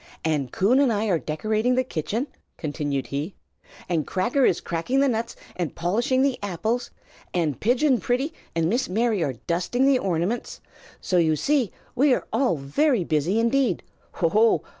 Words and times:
"And 0.25 0.51
Coon 0.51 0.79
and 0.79 0.91
I 0.91 1.05
are 1.09 1.19
decorating 1.19 1.75
the 1.75 1.83
kitchen," 1.83 2.25
continued 2.57 3.05
he; 3.05 3.35
"and 3.87 4.07
Cracker 4.07 4.45
is 4.47 4.59
cracking 4.59 4.99
the 4.99 5.07
nuts 5.07 5.35
and 5.55 5.75
polishing 5.75 6.23
the 6.23 6.39
apples; 6.41 6.89
and 7.35 7.59
Pigeon 7.59 7.99
Pretty 7.99 8.33
and 8.55 8.67
Miss 8.67 8.89
Mary 8.89 9.23
are 9.23 9.33
dusting 9.45 9.85
the 9.85 9.99
ornaments, 9.99 10.59
so 11.01 11.17
you 11.19 11.35
see 11.35 11.71
we 11.93 12.15
are 12.15 12.25
all 12.33 12.55
very 12.57 13.03
busy 13.03 13.39
indeed. 13.39 13.83
Ho! 14.13 14.29
ho! 14.29 14.63